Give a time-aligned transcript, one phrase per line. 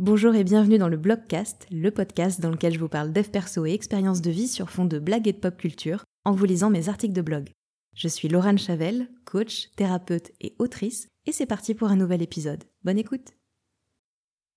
[0.00, 3.64] Bonjour et bienvenue dans le Blogcast, le podcast dans lequel je vous parle dev perso
[3.64, 6.68] et expériences de vie sur fond de blagues et de pop culture en vous lisant
[6.68, 7.52] mes articles de blog.
[7.94, 12.64] Je suis Laurent Chavel, coach, thérapeute et autrice, et c'est parti pour un nouvel épisode.
[12.82, 13.34] Bonne écoute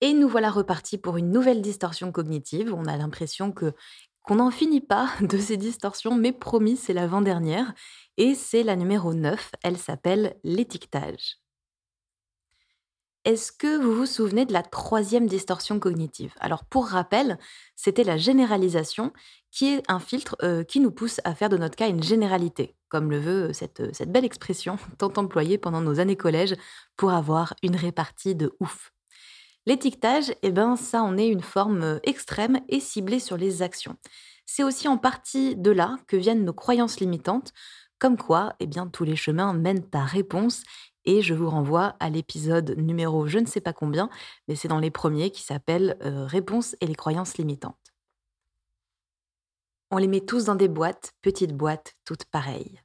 [0.02, 2.74] Et nous voilà repartis pour une nouvelle distorsion cognitive.
[2.74, 3.74] On a l'impression que
[4.24, 7.76] qu'on n'en finit pas de ces distorsions, mais promis, c'est l'avant-dernière,
[8.18, 11.38] et c'est la numéro 9, elle s'appelle l'étiquetage.
[13.28, 16.34] Est-ce que vous vous souvenez de la troisième distorsion cognitive?
[16.40, 17.38] Alors pour rappel,
[17.76, 19.12] c'était la généralisation,
[19.52, 22.78] qui est un filtre euh, qui nous pousse à faire de notre cas une généralité,
[22.88, 26.56] comme le veut euh, cette, cette belle expression tant employée pendant nos années collège
[26.96, 28.94] pour avoir une répartie de ouf.
[29.66, 33.98] L'étiquetage, eh ben, ça en est une forme euh, extrême et ciblée sur les actions.
[34.46, 37.52] C'est aussi en partie de là que viennent nos croyances limitantes,
[38.00, 40.64] comme quoi, eh bien, tous les chemins mènent à réponse
[41.08, 44.10] et je vous renvoie à l'épisode numéro je ne sais pas combien,
[44.48, 47.76] mais c'est dans les premiers qui s'appelle euh, Réponses et les croyances limitantes.
[49.90, 52.82] On les met tous dans des boîtes, petites boîtes, toutes pareilles.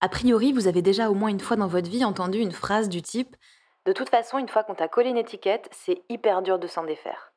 [0.00, 2.88] A priori, vous avez déjà au moins une fois dans votre vie entendu une phrase
[2.88, 3.34] du type
[3.84, 6.84] De toute façon, une fois qu'on t'a collé une étiquette, c'est hyper dur de s'en
[6.84, 7.32] défaire.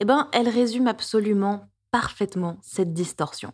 [0.00, 3.52] Eh bien, elle résume absolument parfaitement cette distorsion.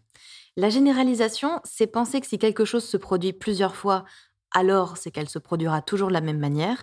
[0.57, 4.05] La généralisation, c'est penser que si quelque chose se produit plusieurs fois
[4.53, 6.83] alors c'est qu'elle se produira toujours de la même manière.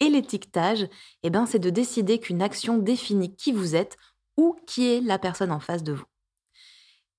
[0.00, 0.88] Et l'étiquetage,
[1.22, 3.96] eh ben, c'est de décider qu'une action définit qui vous êtes
[4.36, 6.04] ou qui est la personne en face de vous.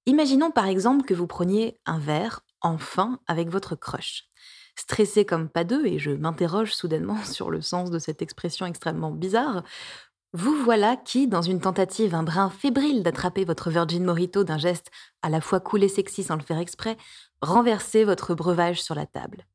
[0.06, 4.30] Imaginons par exemple que vous preniez un verre, enfin, avec votre crush.
[4.76, 9.12] Stressé comme pas deux, et je m'interroge soudainement sur le sens de cette expression extrêmement
[9.12, 9.64] bizarre,
[10.34, 14.92] vous voilà qui, dans une tentative un brin fébrile d'attraper votre Virgin Morito d'un geste
[15.22, 16.98] à la fois cool et sexy sans le faire exprès,
[17.42, 19.46] renversez votre breuvage sur la table.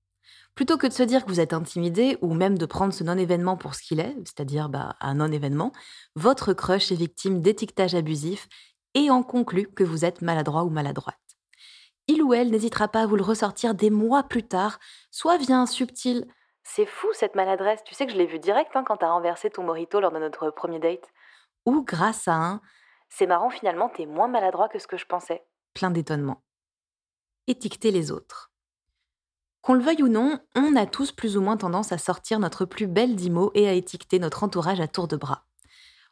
[0.55, 3.57] Plutôt que de se dire que vous êtes intimidé ou même de prendre ce non-événement
[3.57, 5.73] pour ce qu'il est, c'est-à-dire bah, un non-événement,
[6.15, 8.49] votre crush est victime d'étiquetage abusif
[8.95, 11.17] et en conclut que vous êtes maladroit ou maladroite.
[12.07, 14.79] Il ou elle n'hésitera pas à vous le ressortir des mois plus tard,
[15.11, 16.27] soit via un subtil
[16.65, 19.49] C'est fou cette maladresse, tu sais que je l'ai vu direct hein, quand t'as renversé
[19.49, 21.09] ton morito lors de notre premier date,
[21.65, 22.61] ou grâce à un
[23.09, 25.43] C'est marrant finalement, t'es moins maladroit que ce que je pensais.
[25.73, 26.43] Plein d'étonnement.
[27.47, 28.52] Étiqueter les autres.
[29.63, 32.65] Qu'on le veuille ou non, on a tous plus ou moins tendance à sortir notre
[32.65, 35.47] plus belle d'IMO et à étiqueter notre entourage à tour de bras.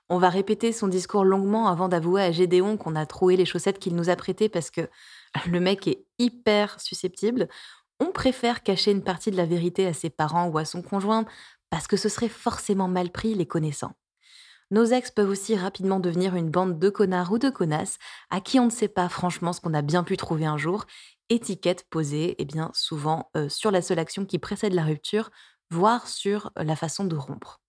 [0.09, 3.81] On va répéter son discours longuement avant d'avouer à Gédéon qu'on a troué les chaussettes
[3.81, 4.89] qu'il nous a prêtées parce que
[5.47, 7.49] le mec est hyper susceptible.
[7.99, 11.25] On préfère cacher une partie de la vérité à ses parents ou à son conjoint
[11.71, 13.93] parce que ce serait forcément mal pris les connaissant.
[14.71, 17.99] Nos ex peuvent aussi rapidement devenir une bande de connards ou de connasses
[18.31, 20.87] à qui on ne sait pas franchement ce qu'on a bien pu trouver un jour
[21.29, 25.31] étiquette posée eh bien, souvent sur la seule action qui précède la rupture,
[25.71, 27.61] voire sur la façon de rompre.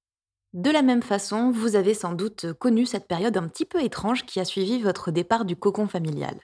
[0.53, 4.25] De la même façon, vous avez sans doute connu cette période un petit peu étrange
[4.25, 6.37] qui a suivi votre départ du cocon familial.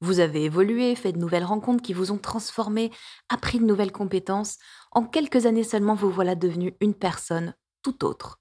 [0.00, 2.90] Vous avez évolué, fait de nouvelles rencontres qui vous ont transformé,
[3.28, 4.58] appris de nouvelles compétences.
[4.90, 8.40] En quelques années seulement, vous voilà devenu une personne tout autre.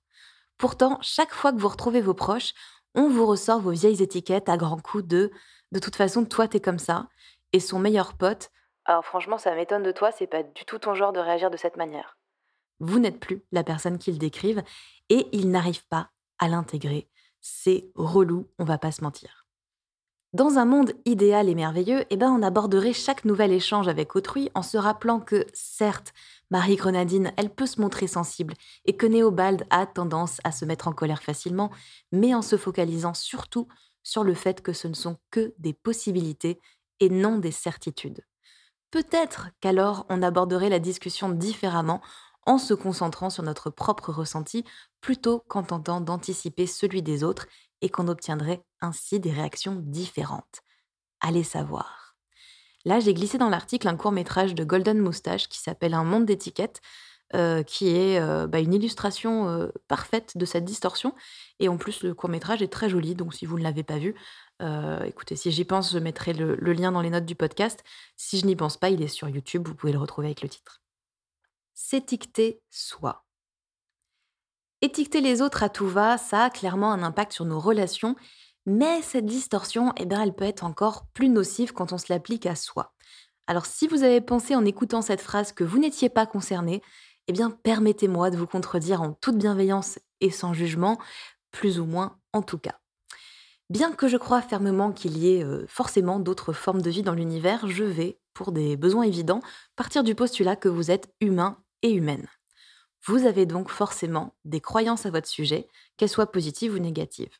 [0.58, 2.54] Pourtant, chaque fois que vous retrouvez vos proches,
[2.96, 5.32] on vous ressort vos vieilles étiquettes à grands coups de
[5.74, 7.10] de toute façon, toi, t'es comme ça
[7.52, 8.52] et son meilleur pote
[8.86, 11.58] Alors franchement, ça m'étonne de toi, c'est pas du tout ton genre de réagir de
[11.58, 12.18] cette manière.
[12.80, 14.64] Vous n'êtes plus la personne qu'ils décrivent
[15.10, 17.10] et ils n'arrivent pas à l'intégrer.
[17.42, 19.43] C'est relou, on va pas se mentir.
[20.34, 24.50] Dans un monde idéal et merveilleux, eh ben on aborderait chaque nouvel échange avec autrui
[24.56, 26.12] en se rappelant que, certes,
[26.50, 28.56] Marie Grenadine, elle peut se montrer sensible
[28.86, 31.70] et que Néobald a tendance à se mettre en colère facilement,
[32.12, 33.68] mais en se focalisant surtout
[34.02, 36.60] sur le fait que ce ne sont que des possibilités
[37.00, 38.26] et non des certitudes.
[38.90, 42.02] Peut-être qu'alors on aborderait la discussion différemment
[42.48, 44.66] en se concentrant sur notre propre ressenti
[45.00, 47.46] plutôt qu'en tentant d'anticiper celui des autres
[47.84, 50.62] et qu'on obtiendrait ainsi des réactions différentes.
[51.20, 52.16] Allez savoir.
[52.86, 56.26] Là, j'ai glissé dans l'article un court métrage de Golden Moustache qui s'appelle Un monde
[56.26, 56.82] d'étiquettes,
[57.36, 61.14] euh, qui est euh, bah, une illustration euh, parfaite de cette distorsion.
[61.60, 63.98] Et en plus, le court métrage est très joli, donc si vous ne l'avez pas
[63.98, 64.16] vu,
[65.06, 67.84] écoutez, si j'y pense, je mettrai le, lien dans les notes du podcast.
[68.16, 70.48] Si je n'y pense pas, il est sur YouTube, vous pouvez le retrouver avec le
[70.48, 70.82] titre.
[71.74, 73.23] S'étiqueter soi.
[74.84, 78.18] Étiqueter les autres à tout va, ça a clairement un impact sur nos relations,
[78.66, 82.46] mais cette distorsion, eh bien, elle peut être encore plus nocive quand on se l'applique
[82.46, 82.94] à soi.
[83.48, 86.82] Alors si vous avez pensé en écoutant cette phrase que vous n'étiez pas concerné,
[87.30, 91.00] eh bien permettez-moi de vous contredire en toute bienveillance et sans jugement,
[91.52, 92.78] plus ou moins en tout cas.
[93.70, 97.14] Bien que je crois fermement qu'il y ait euh, forcément d'autres formes de vie dans
[97.14, 99.40] l'univers, je vais, pour des besoins évidents,
[99.78, 102.28] partir du postulat que vous êtes humain et humaine.
[103.06, 105.68] Vous avez donc forcément des croyances à votre sujet,
[105.98, 107.38] qu'elles soient positives ou négatives.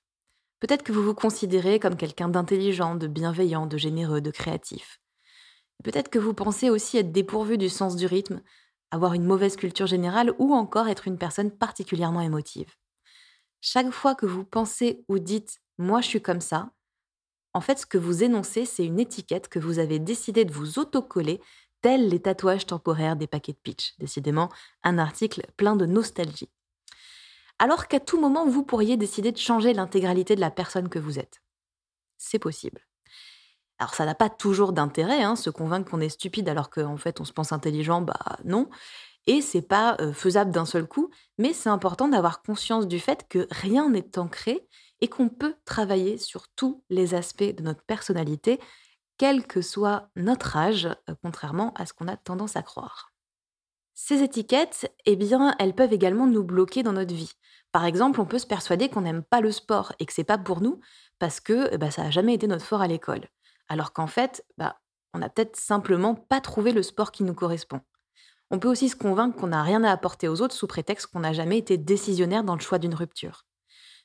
[0.60, 5.00] Peut-être que vous vous considérez comme quelqu'un d'intelligent, de bienveillant, de généreux, de créatif.
[5.84, 8.42] Peut-être que vous pensez aussi être dépourvu du sens du rythme,
[8.92, 12.76] avoir une mauvaise culture générale ou encore être une personne particulièrement émotive.
[13.62, 16.72] Chaque fois que vous pensez ou dites moi je suis comme ça,
[17.54, 20.80] en fait ce que vous énoncez c'est une étiquette que vous avez décidé de vous
[20.80, 21.42] autocoller
[21.84, 23.94] tels les tatouages temporaires des paquets de pitch.
[24.00, 24.50] Décidément,
[24.84, 26.50] un article plein de nostalgie.
[27.60, 31.20] Alors qu'à tout moment, vous pourriez décider de changer l'intégralité de la personne que vous
[31.20, 31.44] êtes.
[32.18, 32.82] C'est possible.
[33.80, 37.20] Alors ça n'a pas toujours d'intérêt, hein, se convaincre qu'on est stupide alors qu'en fait
[37.20, 38.70] on se pense intelligent, bah non.
[39.28, 43.26] Et c'est pas euh, faisable d'un seul coup, mais c'est important d'avoir conscience du fait
[43.28, 44.68] que rien n'est ancré
[45.02, 48.60] et qu'on peut travailler sur tous les aspects de notre personnalité
[49.18, 53.12] quel que soit notre âge, euh, contrairement à ce qu'on a tendance à croire.
[53.94, 57.34] Ces étiquettes, eh bien, elles peuvent également nous bloquer dans notre vie.
[57.72, 60.38] Par exemple, on peut se persuader qu'on n'aime pas le sport et que c'est pas
[60.38, 60.80] pour nous
[61.20, 63.28] parce que ben, ça n'a jamais été notre fort à l'école.
[63.68, 64.80] Alors qu'en fait, bah,
[65.14, 67.82] on n'a peut-être simplement pas trouvé le sport qui nous correspond.
[68.52, 71.22] On peut aussi se convaincre qu'on n'a rien à apporter aux autres sous prétexte qu'on
[71.22, 73.46] n'a jamais été décisionnaire dans le choix d'une rupture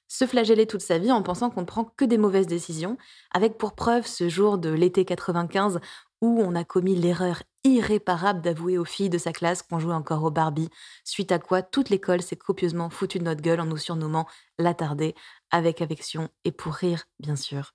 [0.08, 2.96] se flageller toute sa vie en pensant qu'on ne prend que des mauvaises décisions,
[3.32, 5.80] avec pour preuve ce jour de l'été 95
[6.20, 10.24] où on a commis l'erreur irréparable d'avouer aux filles de sa classe qu'on jouait encore
[10.24, 10.70] au Barbie,
[11.04, 14.26] suite à quoi toute l'école s'est copieusement foutue de notre gueule en nous surnommant
[14.58, 15.14] l'attardé,
[15.50, 17.74] avec affection et pour rire, bien sûr.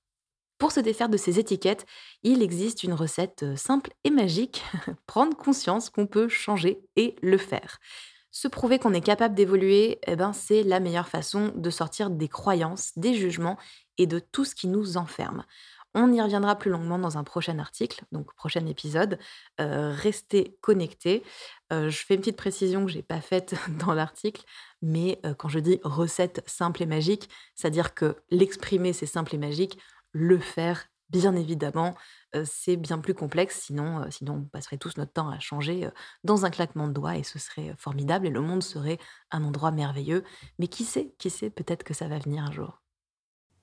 [0.58, 1.86] Pour se défaire de ces étiquettes,
[2.24, 4.64] il existe une recette euh, simple et magique,
[5.08, 7.80] prendre conscience qu'on peut changer et le faire.
[8.36, 12.28] Se prouver qu'on est capable d'évoluer, eh ben, c'est la meilleure façon de sortir des
[12.28, 13.60] croyances, des jugements
[14.00, 15.46] et de tout ce qui nous enferme.
[15.94, 19.20] On y reviendra plus longuement dans un prochain article, donc prochain épisode.
[19.62, 21.24] Euh, restez connectés.
[21.72, 23.54] Euh, je fais une petite précision que je n'ai pas faite
[23.86, 24.44] dans l'article,
[24.82, 29.38] mais euh, quand je dis recette simple et magique, c'est-à-dire que l'exprimer c'est simple et
[29.38, 29.78] magique,
[30.12, 31.96] le faire Bien évidemment,
[32.44, 35.88] c'est bien plus complexe, sinon, sinon on passerait tous notre temps à changer
[36.24, 38.98] dans un claquement de doigts et ce serait formidable et le monde serait
[39.32, 40.24] un endroit merveilleux.
[40.58, 42.82] Mais qui sait, qui sait, peut-être que ça va venir un jour.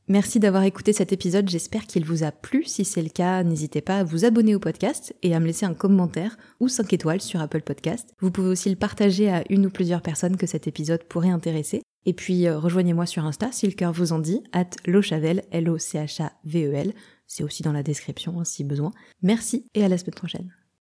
[0.09, 2.65] Merci d'avoir écouté cet épisode, j'espère qu'il vous a plu.
[2.65, 5.67] Si c'est le cas, n'hésitez pas à vous abonner au podcast et à me laisser
[5.67, 8.13] un commentaire ou 5 étoiles sur Apple Podcast.
[8.21, 11.83] Vous pouvez aussi le partager à une ou plusieurs personnes que cet épisode pourrait intéresser.
[12.07, 16.93] Et puis rejoignez-moi sur Insta si le cœur vous en dit, at lochavel, L-O-C-H-A-V-E-L.
[17.31, 18.91] C'est aussi dans la description hein, si besoin.
[19.23, 20.53] Merci et à la semaine prochaine.